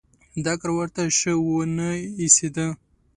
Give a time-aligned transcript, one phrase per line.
[0.45, 1.89] دا کار ورته شه ونه
[2.21, 2.67] ایسېده.